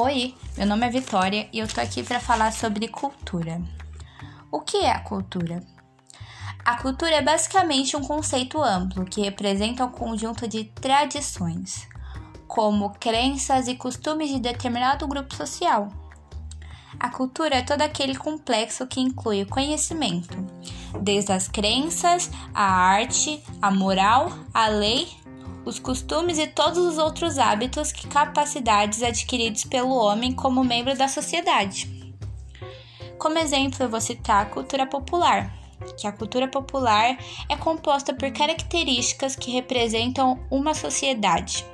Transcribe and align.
Oi, 0.00 0.32
meu 0.56 0.64
nome 0.64 0.86
é 0.86 0.90
Vitória 0.90 1.48
e 1.52 1.58
eu 1.58 1.66
tô 1.66 1.80
aqui 1.80 2.04
para 2.04 2.20
falar 2.20 2.52
sobre 2.52 2.86
cultura. 2.86 3.60
O 4.48 4.60
que 4.60 4.76
é 4.76 4.92
a 4.92 5.00
cultura? 5.00 5.60
A 6.64 6.80
cultura 6.80 7.16
é 7.16 7.20
basicamente 7.20 7.96
um 7.96 8.04
conceito 8.04 8.62
amplo 8.62 9.04
que 9.04 9.22
representa 9.22 9.84
um 9.84 9.90
conjunto 9.90 10.46
de 10.46 10.62
tradições, 10.66 11.88
como 12.46 12.90
crenças 12.90 13.66
e 13.66 13.74
costumes 13.74 14.30
de 14.30 14.38
determinado 14.38 15.08
grupo 15.08 15.34
social. 15.34 15.88
A 17.00 17.10
cultura 17.10 17.56
é 17.56 17.62
todo 17.62 17.82
aquele 17.82 18.14
complexo 18.14 18.86
que 18.86 19.00
inclui 19.00 19.42
o 19.42 19.48
conhecimento, 19.48 20.46
desde 21.02 21.32
as 21.32 21.48
crenças, 21.48 22.30
a 22.54 22.62
arte, 22.62 23.42
a 23.60 23.68
moral, 23.72 24.30
a 24.54 24.68
lei 24.68 25.08
os 25.68 25.78
costumes 25.78 26.38
e 26.38 26.46
todos 26.46 26.78
os 26.78 26.96
outros 26.96 27.38
hábitos 27.38 27.90
e 27.90 28.06
capacidades 28.08 29.02
adquiridos 29.02 29.64
pelo 29.64 29.94
homem 29.94 30.32
como 30.32 30.64
membro 30.64 30.96
da 30.96 31.06
sociedade. 31.06 32.14
Como 33.18 33.38
exemplo, 33.38 33.82
eu 33.82 33.88
vou 33.88 34.00
citar 34.00 34.42
a 34.42 34.48
cultura 34.48 34.86
popular, 34.86 35.52
que 35.98 36.06
a 36.06 36.12
cultura 36.12 36.48
popular 36.48 37.18
é 37.48 37.56
composta 37.56 38.14
por 38.14 38.30
características 38.32 39.36
que 39.36 39.50
representam 39.50 40.40
uma 40.50 40.72
sociedade, 40.72 41.66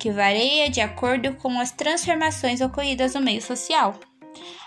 que 0.00 0.10
varia 0.10 0.68
de 0.68 0.80
acordo 0.80 1.34
com 1.34 1.60
as 1.60 1.70
transformações 1.70 2.60
ocorridas 2.60 3.14
no 3.14 3.20
meio 3.20 3.40
social. 3.40 3.94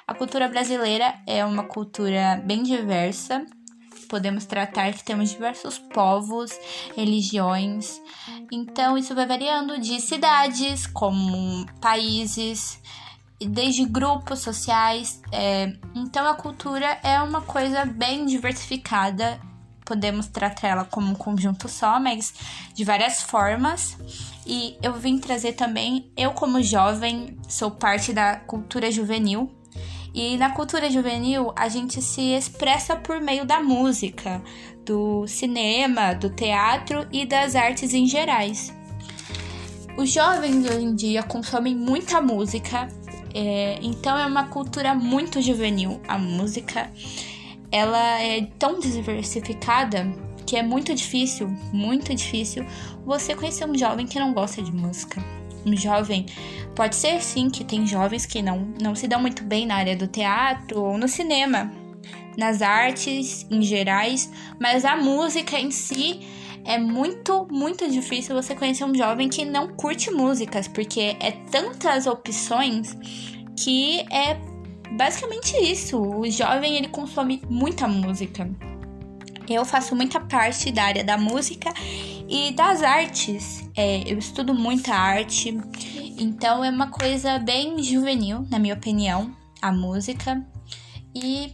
A 0.07 0.13
cultura 0.13 0.47
brasileira 0.47 1.15
é 1.27 1.43
uma 1.43 1.63
cultura 1.63 2.41
bem 2.45 2.63
diversa 2.63 3.45
podemos 4.11 4.45
tratar 4.45 4.91
que 4.91 5.05
temos 5.05 5.29
diversos 5.29 5.79
povos, 5.79 6.51
religiões. 6.97 8.01
Então, 8.51 8.97
isso 8.97 9.15
vai 9.15 9.25
variando 9.25 9.79
de 9.79 10.01
cidades, 10.01 10.85
como 10.85 11.65
países, 11.79 12.81
desde 13.39 13.85
grupos 13.85 14.39
sociais. 14.39 15.21
É, 15.31 15.73
então, 15.95 16.27
a 16.27 16.35
cultura 16.35 16.99
é 17.01 17.21
uma 17.21 17.41
coisa 17.41 17.85
bem 17.85 18.25
diversificada. 18.25 19.39
Podemos 19.85 20.27
tratar 20.27 20.67
ela 20.67 20.85
como 20.85 21.11
um 21.11 21.15
conjunto 21.15 21.69
só, 21.69 21.97
mas 21.97 22.33
de 22.73 22.83
várias 22.83 23.21
formas. 23.21 23.97
E 24.45 24.77
eu 24.83 24.93
vim 24.93 25.17
trazer 25.17 25.53
também, 25.53 26.11
eu 26.17 26.31
como 26.31 26.61
jovem, 26.61 27.37
sou 27.47 27.71
parte 27.71 28.11
da 28.11 28.35
cultura 28.35 28.91
juvenil, 28.91 29.49
e 30.13 30.37
na 30.37 30.49
cultura 30.49 30.91
juvenil, 30.91 31.53
a 31.55 31.69
gente 31.69 32.01
se 32.01 32.33
expressa 32.33 32.95
por 32.95 33.21
meio 33.21 33.45
da 33.45 33.61
música, 33.61 34.41
do 34.85 35.25
cinema, 35.25 36.13
do 36.13 36.29
teatro 36.29 37.07
e 37.11 37.25
das 37.25 37.55
artes 37.55 37.93
em 37.93 38.05
gerais. 38.05 38.73
Os 39.97 40.11
jovens 40.11 40.65
hoje 40.65 40.83
em 40.83 40.95
dia 40.95 41.23
consomem 41.23 41.75
muita 41.75 42.21
música, 42.21 42.89
é, 43.33 43.79
então 43.81 44.17
é 44.17 44.25
uma 44.25 44.47
cultura 44.47 44.93
muito 44.93 45.41
juvenil. 45.41 46.01
A 46.07 46.17
música 46.17 46.91
ela 47.71 48.21
é 48.21 48.45
tão 48.59 48.79
diversificada 48.79 50.11
que 50.45 50.57
é 50.57 50.63
muito 50.63 50.93
difícil, 50.93 51.47
muito 51.71 52.13
difícil 52.13 52.65
você 53.05 53.33
conhecer 53.33 53.65
um 53.65 53.77
jovem 53.77 54.05
que 54.05 54.19
não 54.19 54.33
gosta 54.33 54.61
de 54.61 54.73
música 54.73 55.40
um 55.65 55.75
jovem. 55.75 56.25
Pode 56.75 56.95
ser 56.95 57.21
sim 57.21 57.49
que 57.49 57.63
tem 57.63 57.85
jovens 57.85 58.25
que 58.25 58.41
não, 58.41 58.73
não 58.81 58.95
se 58.95 59.07
dão 59.07 59.21
muito 59.21 59.43
bem 59.43 59.65
na 59.65 59.75
área 59.75 59.95
do 59.95 60.07
teatro 60.07 60.81
ou 60.81 60.97
no 60.97 61.07
cinema, 61.07 61.71
nas 62.37 62.61
artes 62.61 63.45
em 63.51 63.61
gerais, 63.61 64.31
mas 64.59 64.85
a 64.85 64.95
música 64.95 65.59
em 65.59 65.71
si 65.71 66.21
é 66.63 66.77
muito, 66.77 67.47
muito 67.51 67.89
difícil 67.89 68.35
você 68.35 68.55
conhecer 68.55 68.85
um 68.85 68.95
jovem 68.95 69.29
que 69.29 69.43
não 69.43 69.67
curte 69.69 70.11
músicas, 70.11 70.67
porque 70.67 71.17
é 71.19 71.31
tantas 71.51 72.07
opções 72.07 72.95
que 73.57 74.01
é 74.11 74.39
basicamente 74.95 75.57
isso. 75.57 75.99
O 75.99 76.29
jovem 76.29 76.75
ele 76.77 76.87
consome 76.87 77.41
muita 77.49 77.87
música. 77.87 78.49
Eu 79.53 79.65
faço 79.65 79.95
muita 79.95 80.19
parte 80.19 80.71
da 80.71 80.83
área 80.83 81.03
da 81.03 81.17
música 81.17 81.73
e 82.27 82.51
das 82.51 82.81
artes. 82.81 83.69
É, 83.75 84.11
eu 84.11 84.17
estudo 84.17 84.53
muita 84.53 84.93
arte, 84.93 85.57
então 86.17 86.63
é 86.63 86.69
uma 86.69 86.87
coisa 86.87 87.39
bem 87.39 87.81
juvenil, 87.83 88.45
na 88.49 88.59
minha 88.59 88.73
opinião, 88.73 89.35
a 89.61 89.71
música. 89.71 90.41
E 91.13 91.53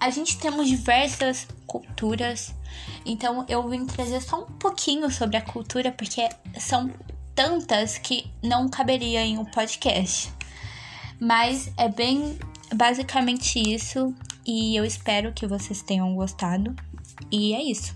a 0.00 0.10
gente 0.10 0.38
temos 0.38 0.68
diversas 0.68 1.46
culturas, 1.66 2.54
então 3.04 3.44
eu 3.48 3.68
vim 3.68 3.84
trazer 3.84 4.20
só 4.20 4.42
um 4.42 4.46
pouquinho 4.46 5.10
sobre 5.10 5.36
a 5.36 5.42
cultura, 5.42 5.92
porque 5.92 6.28
são 6.58 6.90
tantas 7.34 7.98
que 7.98 8.30
não 8.42 8.68
caberia 8.68 9.20
em 9.24 9.38
um 9.38 9.44
podcast. 9.44 10.32
Mas 11.20 11.70
é 11.76 11.88
bem 11.88 12.38
basicamente 12.74 13.58
isso 13.58 14.14
e 14.48 14.74
eu 14.74 14.82
espero 14.82 15.30
que 15.34 15.46
vocês 15.46 15.82
tenham 15.82 16.14
gostado. 16.14 16.74
E 17.30 17.52
é 17.52 17.62
isso. 17.62 17.94